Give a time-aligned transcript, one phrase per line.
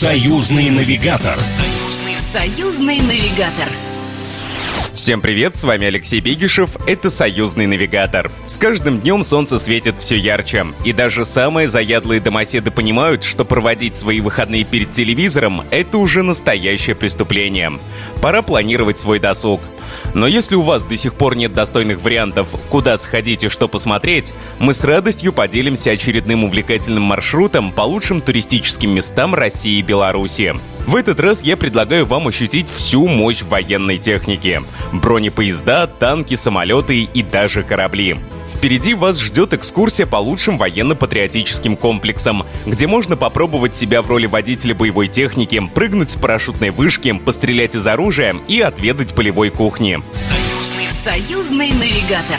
[0.00, 1.38] Союзный навигатор.
[1.40, 3.68] Союзный, союзный навигатор.
[4.94, 8.32] Всем привет, с вами Алексей Бегишев, это «Союзный навигатор».
[8.46, 13.94] С каждым днем солнце светит все ярче, и даже самые заядлые домоседы понимают, что проводить
[13.94, 17.78] свои выходные перед телевизором– это уже настоящее преступление.
[18.22, 19.60] Пора планировать свой досуг.
[20.14, 24.32] Но если у вас до сих пор нет достойных вариантов, куда сходить и что посмотреть,
[24.58, 30.54] мы с радостью поделимся очередным увлекательным маршрутом по лучшим туристическим местам России и Беларуси.
[30.86, 34.60] В этот раз я предлагаю вам ощутить всю мощь военной техники.
[34.92, 38.16] Бронепоезда, танки, самолеты и даже корабли.
[38.54, 44.74] Впереди вас ждет экскурсия по лучшим военно-патриотическим комплексам, где можно попробовать себя в роли водителя
[44.74, 50.02] боевой техники, прыгнуть с парашютной вышки, пострелять из оружия и отведать полевой кухни.
[50.12, 52.38] Союзный, союзный навигатор.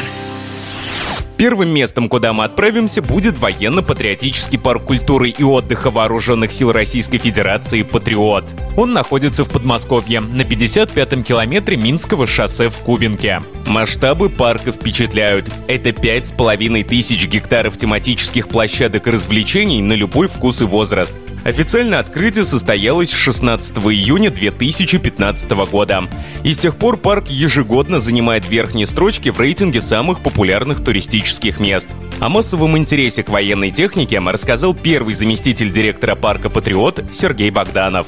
[1.42, 7.82] Первым местом, куда мы отправимся, будет военно-патриотический парк культуры и отдыха Вооруженных сил Российской Федерации
[7.82, 8.46] «Патриот».
[8.78, 13.42] Он находится в Подмосковье, на 55-м километре Минского шоссе в Кубинке.
[13.66, 15.50] Масштабы парка впечатляют.
[15.66, 21.16] Это пять с половиной тысяч гектаров тематических площадок и развлечений на любой вкус и возраст.
[21.44, 26.04] Официально открытие состоялось 16 июня 2015 года.
[26.44, 31.90] И с тех пор парк ежегодно занимает верхние строчки в рейтинге самых популярных туристических мест.
[32.20, 38.08] О массовом интересе к военной технике рассказал первый заместитель директора парка «Патриот» Сергей Богданов.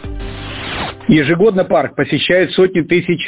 [1.08, 3.20] Ежегодно парк посещают сотни тысяч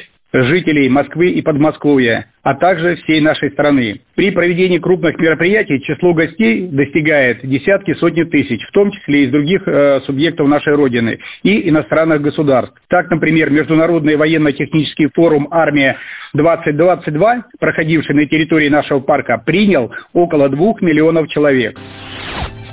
[0.43, 4.01] жителей Москвы и Подмосковья, а также всей нашей страны.
[4.15, 9.67] При проведении крупных мероприятий число гостей достигает десятки, сотни тысяч, в том числе из других
[9.67, 12.75] э, субъектов нашей Родины и иностранных государств.
[12.89, 21.29] Так, например, Международный военно-технический форум «Армия-2022», проходивший на территории нашего парка, принял около двух миллионов
[21.29, 21.77] человек.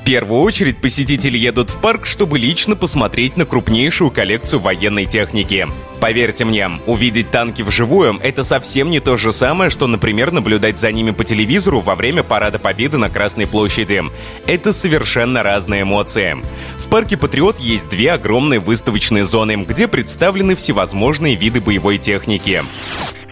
[0.05, 5.69] Первую очередь посетители едут в парк, чтобы лично посмотреть на крупнейшую коллекцию военной техники.
[6.01, 10.91] Поверьте мне, увидеть танки вживую— это совсем не то же самое, что, например, наблюдать за
[10.91, 14.03] ними по телевизору во время Парада Победы на Красной площади.
[14.45, 16.37] Это совершенно разные эмоции.
[16.79, 22.65] В парке «Патриот» есть две огромные выставочные зоны, где представлены всевозможные виды боевой техники.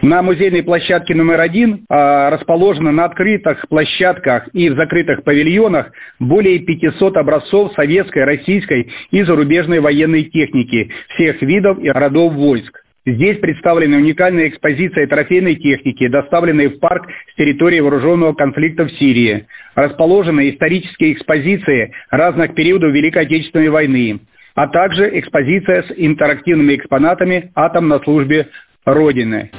[0.03, 6.59] На музейной площадке номер один а, расположено на открытых площадках и в закрытых павильонах более
[6.61, 12.81] 500 образцов советской, российской и зарубежной военной техники всех видов и родов войск.
[13.05, 19.47] Здесь представлены уникальные экспозиции трофейной техники, доставленные в парк с территории вооруженного конфликта в Сирии.
[19.75, 24.21] Расположены исторические экспозиции разных периодов Великой Отечественной войны,
[24.55, 28.49] а также экспозиция с интерактивными экспонатами «Атом на службе
[28.87, 29.50] Родины»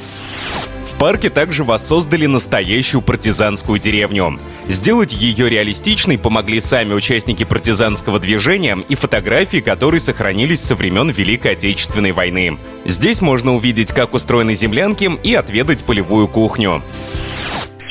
[1.02, 4.38] парке также воссоздали настоящую партизанскую деревню.
[4.68, 11.54] Сделать ее реалистичной помогли сами участники партизанского движения и фотографии, которые сохранились со времен Великой
[11.54, 12.52] Отечественной войны.
[12.86, 16.84] Здесь можно увидеть, как устроены землянки и отведать полевую кухню.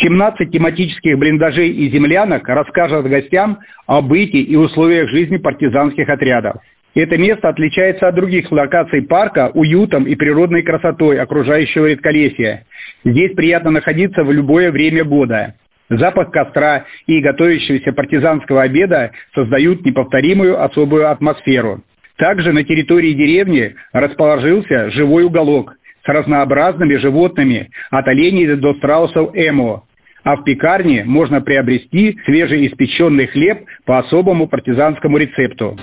[0.01, 6.63] 17 тематических блиндажей и землянок расскажут гостям о быте и условиях жизни партизанских отрядов.
[6.95, 12.65] Это место отличается от других локаций парка уютом и природной красотой окружающего редколесья.
[13.05, 15.55] Здесь приятно находиться в любое время года.
[15.89, 21.83] Запах костра и готовящегося партизанского обеда создают неповторимую особую атмосферу.
[22.17, 25.75] Также на территории деревни расположился живой уголок
[26.05, 29.85] с разнообразными животными, от оленей до страусов эмо.
[30.23, 35.77] А в пекарне можно приобрести свежеиспеченный хлеб по особому партизанскому рецепту.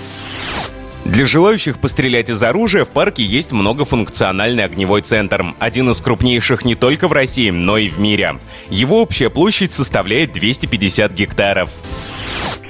[1.04, 6.74] Для желающих пострелять из оружия в парке есть многофункциональный огневой центр, один из крупнейших не
[6.74, 8.34] только в России, но и в мире.
[8.70, 11.70] Его общая площадь составляет 250 гектаров.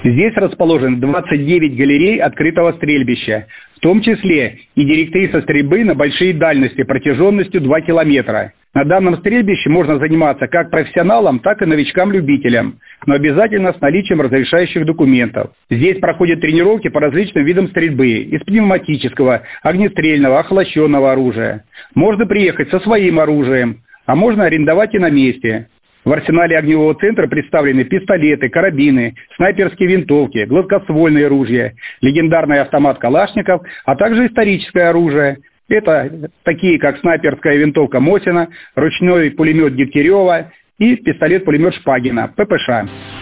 [0.05, 3.47] Здесь расположен 29 галерей открытого стрельбища,
[3.77, 8.53] в том числе и директриса стрельбы на большие дальности протяженностью 2 километра.
[8.75, 14.85] На данном стрельбище можно заниматься как профессионалам, так и новичкам-любителям, но обязательно с наличием разрешающих
[14.85, 15.53] документов.
[15.71, 21.65] Здесь проходят тренировки по различным видам стрельбы из пневматического, огнестрельного, охлащенного оружия.
[21.95, 25.69] Можно приехать со своим оружием, а можно арендовать и на месте.
[26.05, 33.97] В арсенале огневого центра представлены пистолеты, карабины, снайперские винтовки, гладкоствольные ружья, легендарный автомат Калашников, а
[33.97, 35.39] также историческое оружие.
[35.69, 43.18] Это такие, как снайперская винтовка Мосина, ручной пулемет Дегтярева и пистолет-пулемет Шпагина, ППШ.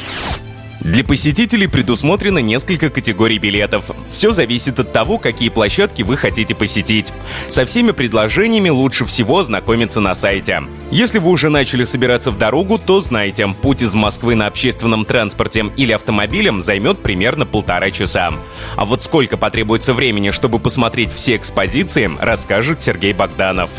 [0.81, 3.91] Для посетителей предусмотрено несколько категорий билетов.
[4.11, 7.13] Все зависит от того, какие площадки вы хотите посетить.
[7.49, 10.63] Со всеми предложениями лучше всего ознакомиться на сайте.
[10.91, 15.65] Если вы уже начали собираться в дорогу, то знайте, путь из Москвы на общественном транспорте
[15.77, 18.35] или автомобилем займет примерно полтора часа.
[18.77, 23.71] А вот сколько потребуется времени, чтобы посмотреть все экспозиции, расскажет Сергей Богданов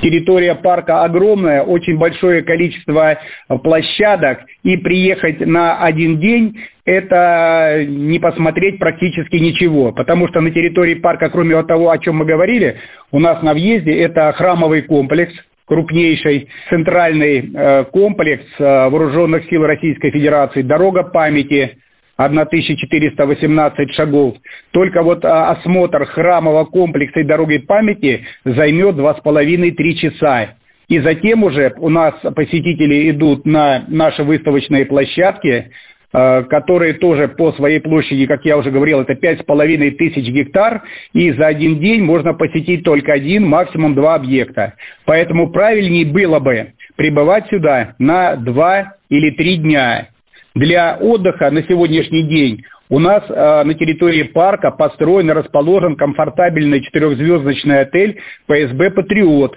[0.00, 3.18] территория парка огромная, очень большое количество
[3.62, 10.94] площадок, и приехать на один день это не посмотреть практически ничего, потому что на территории
[10.94, 12.76] парка, кроме того, о чем мы говорили,
[13.10, 15.32] у нас на въезде это храмовый комплекс,
[15.66, 21.78] крупнейший центральный э, комплекс э, вооруженных сил Российской Федерации, дорога памяти,
[22.16, 24.36] 1418 шагов.
[24.70, 30.54] Только вот а, осмотр храмового комплекса и дороги памяти займет 2,5-3 часа.
[30.88, 35.70] И затем уже у нас посетители идут на наши выставочные площадки,
[36.12, 40.82] а, которые тоже по своей площади, как я уже говорил, это 5,5 тысяч гектар,
[41.12, 44.74] и за один день можно посетить только один, максимум два объекта.
[45.04, 50.08] Поэтому правильнее было бы прибывать сюда на два или три дня
[50.54, 56.82] для отдыха на сегодняшний день у нас э, на территории парка построен и расположен комфортабельный
[56.82, 59.56] четырехзвездочный отель ПСБ «Патриот».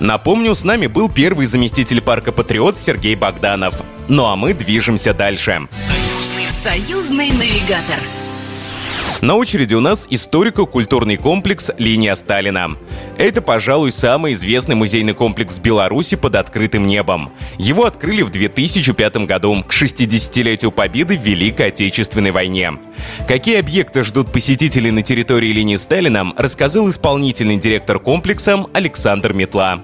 [0.00, 3.82] Напомню, с нами был первый заместитель парка «Патриот» Сергей Богданов.
[4.08, 5.60] Ну а мы движемся дальше.
[5.70, 8.25] Союзный, союзный навигатор.
[9.22, 12.72] На очереди у нас историко-культурный комплекс «Линия Сталина».
[13.16, 17.30] Это, пожалуй, самый известный музейный комплекс Беларуси под открытым небом.
[17.56, 22.72] Его открыли в 2005 году, к 60-летию победы в Великой Отечественной войне.
[23.26, 29.80] Какие объекты ждут посетителей на территории линии Сталина, рассказал исполнительный директор комплекса Александр Метла.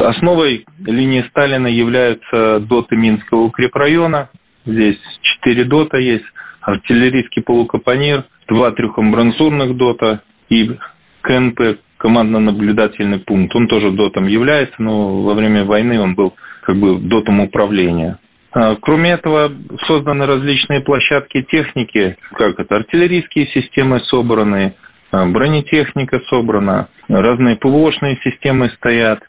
[0.00, 4.30] Основой линии Сталина являются доты Минского укрепрайона.
[4.66, 6.24] Здесь четыре дота есть.
[6.60, 10.76] Артиллерийский полукапонир, два трехамбранзурных дота и
[11.22, 13.54] КНП командно-наблюдательный пункт.
[13.54, 18.18] Он тоже дотом является, но во время войны он был как бы дотом управления.
[18.52, 19.52] А, кроме этого,
[19.86, 24.74] созданы различные площадки техники, как это артиллерийские системы собраны,
[25.10, 29.20] а, бронетехника собрана, разные ПВОшные системы стоят,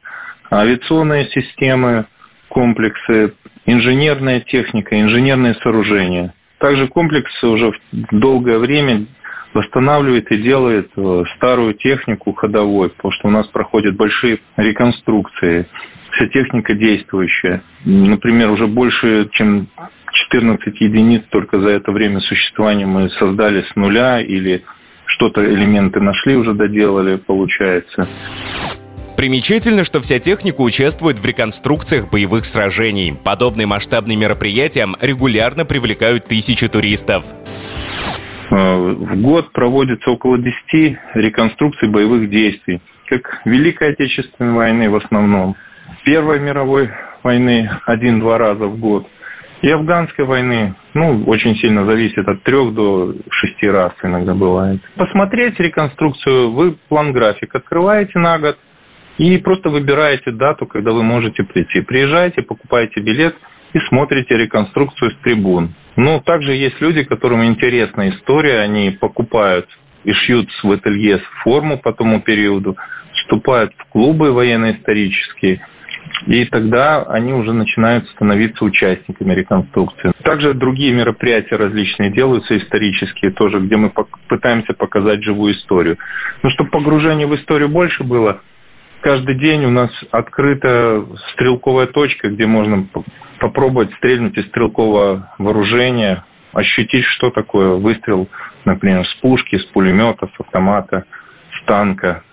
[0.51, 2.05] авиационные системы,
[2.49, 3.33] комплексы,
[3.65, 6.33] инженерная техника, инженерные сооружения.
[6.59, 7.71] Также комплекс уже
[8.11, 9.05] долгое время
[9.53, 15.67] восстанавливает и делает э, старую технику ходовой, потому что у нас проходят большие реконструкции.
[16.11, 17.61] Вся техника действующая.
[17.85, 19.67] Например, уже больше, чем
[20.11, 24.63] 14 единиц только за это время существования мы создали с нуля или
[25.05, 28.03] что-то элементы нашли, уже доделали, получается.
[29.19, 33.11] Примечательно, что вся техника участвует в реконструкциях боевых сражений.
[33.11, 37.25] Подобные масштабные мероприятия регулярно привлекают тысячи туристов.
[38.49, 45.57] Э, в год проводится около 10 реконструкций боевых действий, как Великой Отечественной войны в основном,
[46.05, 46.89] Первой мировой
[47.21, 49.05] войны один-два раза в год,
[49.61, 54.79] и афганской войны, ну, очень сильно зависит от трех до шести раз иногда бывает.
[54.95, 58.57] Посмотреть реконструкцию, вы план-график открываете на год
[59.19, 61.81] и просто выбираете дату, когда вы можете прийти.
[61.81, 63.35] Приезжаете, покупаете билет
[63.73, 65.75] и смотрите реконструкцию с трибун.
[65.97, 69.67] Ну, также есть люди, которым интересна история, они покупают
[70.05, 72.77] и шьют в ателье форму по тому периоду,
[73.13, 75.61] вступают в клубы военно-исторические,
[76.25, 80.13] и тогда они уже начинают становиться участниками реконструкции.
[80.23, 83.91] Также другие мероприятия различные делаются исторические тоже, где мы
[84.29, 85.97] пытаемся показать живую историю.
[86.41, 88.41] Но чтобы погружение в историю больше было,
[89.01, 92.87] каждый день у нас открыта стрелковая точка, где можно
[93.39, 98.27] попробовать стрельнуть из стрелкового вооружения, ощутить, что такое выстрел,
[98.65, 101.05] например, с пушки, с пулемета, с автомата,
[101.59, 102.23] с танка.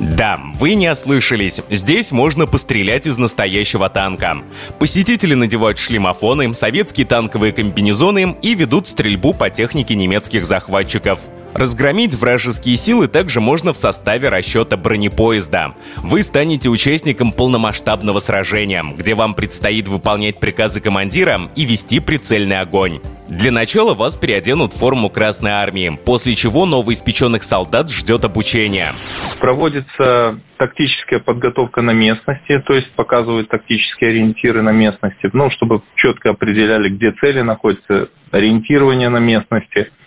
[0.00, 1.60] Да, вы не ослышались.
[1.70, 4.36] Здесь можно пострелять из настоящего танка.
[4.78, 11.18] Посетители надевают шлемофоны, советские танковые комбинезоны и ведут стрельбу по технике немецких захватчиков.
[11.54, 15.74] Разгромить вражеские силы также можно в составе расчета бронепоезда.
[15.96, 23.00] Вы станете участником полномасштабного сражения, где вам предстоит выполнять приказы командира и вести прицельный огонь.
[23.28, 28.92] Для начала вас переоденут в форму Красной Армии, после чего новоиспеченных солдат ждет обучение.
[29.40, 36.30] Проводится тактическая подготовка на местности, то есть показывают тактические ориентиры на местности, ну, чтобы четко
[36.30, 39.90] определяли, где цели находятся, ориентирование на местности–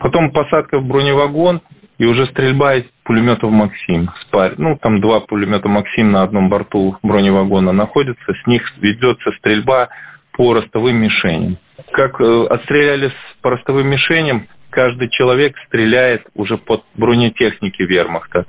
[0.00, 1.60] Потом посадка в броневагон
[1.98, 4.10] и уже стрельба из пулеметов «Максим».
[4.22, 4.54] Спарь.
[4.58, 8.34] Ну, там два пулемета «Максим» на одном борту броневагона находятся.
[8.34, 9.88] С них ведется стрельба
[10.32, 11.56] по ростовым мишеням.
[11.92, 18.44] Как э, отстрелялись по ростовым мишеням, каждый человек стреляет уже под бронетехники вермахта.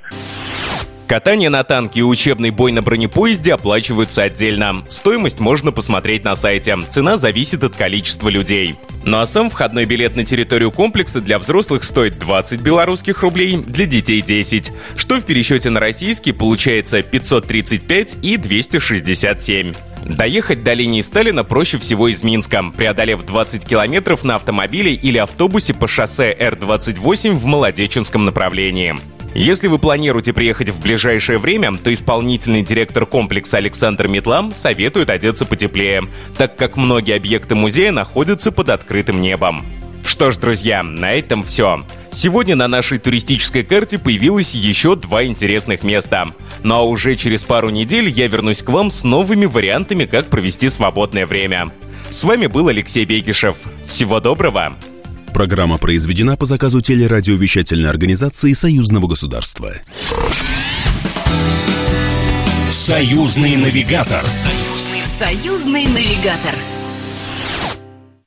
[1.08, 4.82] Катание на танке и учебный бой на бронепоезде оплачиваются отдельно.
[4.88, 6.76] Стоимость можно посмотреть на сайте.
[6.90, 8.74] Цена зависит от количества людей.
[9.06, 13.86] Ну а сам входной билет на территорию комплекса для взрослых стоит 20 белорусских рублей, для
[13.86, 19.72] детей 10, что в пересчете на российский получается 535 и 267.
[20.04, 25.72] Доехать до линии Сталина проще всего из Минска, преодолев 20 километров на автомобиле или автобусе
[25.72, 28.94] по шоссе Р-28 в Молодеченском направлении.
[29.38, 35.46] Если вы планируете приехать в ближайшее время, то исполнительный директор комплекса Александр Метлам советует одеться
[35.46, 39.64] потеплее, так как многие объекты музея находятся под открытым небом.
[40.04, 41.86] Что ж, друзья, на этом все.
[42.10, 46.26] Сегодня на нашей туристической карте появилось еще два интересных места.
[46.64, 50.68] Ну а уже через пару недель я вернусь к вам с новыми вариантами, как провести
[50.68, 51.70] свободное время.
[52.10, 53.58] С вами был Алексей Бегишев.
[53.86, 54.76] Всего доброго!
[55.32, 59.74] Программа произведена по заказу телерадиовещательной организации Союзного государства.
[62.70, 64.24] Союзный навигатор.
[64.26, 66.54] Союзный, союзный навигатор.